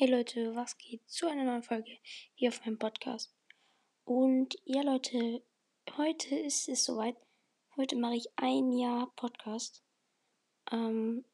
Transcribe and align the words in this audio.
Hey 0.00 0.08
Leute, 0.08 0.54
was 0.56 0.78
geht 0.78 1.06
zu 1.10 1.28
einer 1.28 1.44
neuen 1.44 1.62
Folge 1.62 1.98
hier 2.32 2.48
auf 2.48 2.64
meinem 2.64 2.78
Podcast? 2.78 3.36
Und 4.04 4.56
ja 4.64 4.80
Leute, 4.80 5.42
heute 5.94 6.36
ist 6.36 6.70
es 6.70 6.84
soweit. 6.84 7.16
Heute 7.76 7.96
mache 7.96 8.16
ich 8.16 8.26
ein 8.36 8.72
Jahr 8.72 9.12
Podcast. 9.14 9.84
Ähm, 10.72 11.26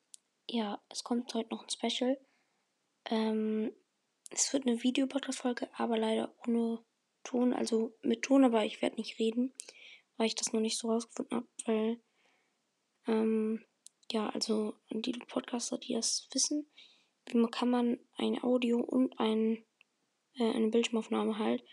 ja, 0.49 0.83
es 0.89 1.05
kommt 1.05 1.33
heute 1.35 1.51
noch 1.51 1.63
ein 1.63 1.71
Special. 1.71 2.19
Ähm, 3.05 3.73
es 4.31 4.53
wird 4.53 4.67
eine 4.67 4.83
Videopodcast-Folge, 4.83 5.71
aber 5.75 5.97
leider 5.97 6.35
ohne 6.45 6.85
Ton, 7.23 7.53
also 7.53 7.97
mit 8.03 8.23
Ton, 8.23 8.43
aber 8.43 8.65
ich 8.65 8.83
werde 8.83 8.97
nicht 8.97 9.21
reden, 9.21 9.55
weil 10.17 10.27
ich 10.27 10.35
das 10.35 10.53
noch 10.53 10.61
nicht 10.61 10.77
so 10.77 10.91
rausgefunden 10.91 11.37
habe, 11.37 11.49
weil, 11.67 12.01
ähm, 13.07 13.65
ja, 14.11 14.29
also 14.31 14.75
die 14.91 15.13
Podcaster, 15.13 15.79
die 15.79 15.93
das 15.93 16.29
wissen, 16.33 16.69
kann 17.51 17.71
man 17.71 17.99
ein 18.17 18.43
Audio 18.43 18.79
und 18.81 19.19
ein, 19.19 19.65
äh, 20.35 20.51
eine 20.53 20.69
Bildschirmaufnahme 20.69 21.39
halt 21.39 21.65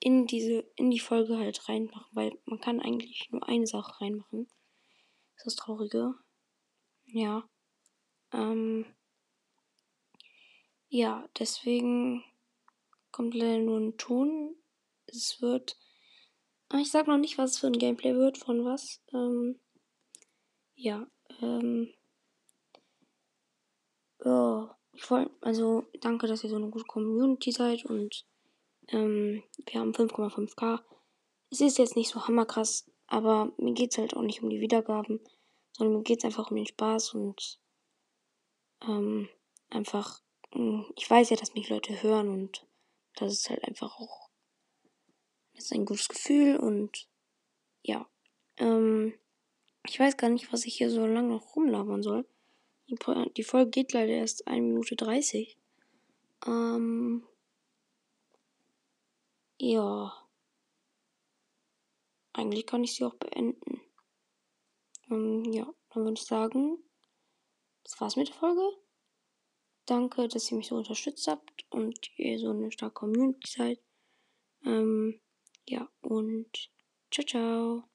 in 0.00 0.26
diese, 0.26 0.64
in 0.76 0.90
die 0.90 1.00
Folge 1.00 1.38
halt 1.38 1.68
reinmachen, 1.68 2.06
weil 2.12 2.38
man 2.44 2.60
kann 2.60 2.80
eigentlich 2.80 3.28
nur 3.30 3.46
eine 3.48 3.66
Sache 3.66 4.00
reinmachen. 4.00 4.46
Das 5.34 5.46
ist 5.46 5.46
das 5.46 5.56
Traurige. 5.56 6.14
Ja. 7.06 7.48
Ähm, 8.32 8.86
ja, 10.88 11.28
deswegen 11.38 12.24
kommt 13.10 13.34
leider 13.34 13.58
nur 13.58 13.78
ein 13.78 13.96
Ton. 13.96 14.54
Es 15.06 15.40
wird. 15.40 15.78
Ich 16.74 16.90
sag 16.90 17.06
noch 17.06 17.18
nicht, 17.18 17.38
was 17.38 17.52
es 17.52 17.58
für 17.58 17.68
ein 17.68 17.78
Gameplay 17.78 18.14
wird, 18.14 18.38
von 18.38 18.64
was. 18.64 19.02
Ähm, 19.12 19.58
ja, 20.74 21.06
ähm. 21.40 21.94
Oh, 24.20 24.68
wollte, 25.10 25.30
also 25.40 25.86
danke, 26.00 26.26
dass 26.26 26.44
ihr 26.44 26.50
so 26.50 26.56
eine 26.56 26.70
gute 26.70 26.84
Community 26.84 27.52
seid 27.52 27.84
und 27.84 28.24
ähm, 28.88 29.42
wir 29.66 29.80
haben 29.80 29.92
5,5k. 29.92 30.80
Es 31.50 31.60
ist 31.60 31.78
jetzt 31.78 31.96
nicht 31.96 32.10
so 32.10 32.26
hammerkrass, 32.26 32.90
aber 33.06 33.52
mir 33.56 33.74
geht 33.74 33.92
es 33.92 33.98
halt 33.98 34.14
auch 34.14 34.22
nicht 34.22 34.42
um 34.42 34.50
die 34.50 34.60
Wiedergaben, 34.60 35.20
sondern 35.72 35.98
mir 35.98 36.02
geht 36.02 36.18
es 36.18 36.24
einfach 36.24 36.50
um 36.50 36.56
den 36.56 36.66
Spaß 36.66 37.14
und 37.14 37.58
ähm, 38.82 39.28
einfach, 39.70 40.20
hm, 40.52 40.86
ich 40.96 41.08
weiß 41.08 41.30
ja, 41.30 41.36
dass 41.36 41.54
mich 41.54 41.68
Leute 41.68 42.02
hören 42.02 42.28
und 42.28 42.66
das 43.16 43.32
ist 43.32 43.50
halt 43.50 43.64
einfach 43.64 43.98
auch 43.98 44.28
das 45.58 45.64
ist 45.64 45.72
ein 45.72 45.86
gutes 45.86 46.08
Gefühl 46.08 46.56
und 46.56 47.08
ja. 47.82 48.08
Ähm, 48.58 49.12
ich 49.84 49.98
weiß 49.98 50.16
gar 50.16 50.30
nicht, 50.30 50.52
was 50.52 50.64
ich 50.64 50.76
hier 50.76 50.88
so 50.88 51.04
lange 51.04 51.30
noch 51.30 51.56
rumlabern 51.56 52.00
soll. 52.00 52.24
Die, 52.88 53.44
Folge 53.44 53.70
geht 53.70 53.92
leider 53.92 54.12
erst 54.12 54.46
1 54.48 54.62
Minute 54.62 54.96
30. 54.96 55.58
Ähm, 56.46 57.22
ja. 59.58 60.12
Eigentlich 62.32 62.66
kann 62.66 62.84
ich 62.84 62.94
sie 62.94 63.04
auch 63.04 63.14
beenden. 63.14 63.80
Ähm, 65.10 65.44
ja, 65.52 65.70
dann 65.90 66.04
würde 66.04 66.14
ich 66.14 66.24
sagen, 66.24 66.78
das 67.84 68.00
war's 68.00 68.16
mit 68.16 68.28
der 68.28 68.36
Folge. 68.36 68.62
Danke, 69.84 70.28
dass 70.28 70.50
ihr 70.50 70.56
mich 70.56 70.68
so 70.68 70.76
unterstützt 70.76 71.26
habt 71.28 71.66
und 71.70 72.10
ihr 72.16 72.38
so 72.38 72.50
eine 72.50 72.70
starke 72.70 72.94
Community 72.94 73.50
seid. 73.50 73.80
Ähm, 74.64 75.20
ja, 75.66 75.88
und 76.00 76.70
ciao, 77.10 77.26
ciao. 77.26 77.84